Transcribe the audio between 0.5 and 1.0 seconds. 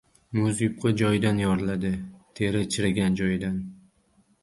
yupqa